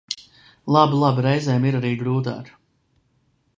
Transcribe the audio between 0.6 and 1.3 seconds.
Labi, labi,